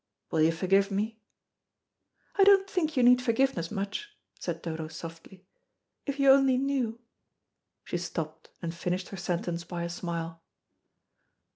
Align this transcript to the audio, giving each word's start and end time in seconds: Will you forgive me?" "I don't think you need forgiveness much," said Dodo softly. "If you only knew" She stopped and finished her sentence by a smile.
Will 0.31 0.41
you 0.41 0.51
forgive 0.51 0.89
me?" 0.89 1.19
"I 2.35 2.43
don't 2.43 2.67
think 2.67 2.97
you 2.97 3.03
need 3.03 3.21
forgiveness 3.21 3.69
much," 3.69 4.09
said 4.39 4.63
Dodo 4.63 4.87
softly. 4.87 5.45
"If 6.07 6.19
you 6.19 6.31
only 6.31 6.57
knew" 6.57 6.99
She 7.85 7.99
stopped 7.99 8.49
and 8.63 8.73
finished 8.73 9.09
her 9.09 9.17
sentence 9.17 9.63
by 9.63 9.83
a 9.83 9.89
smile. 9.89 10.41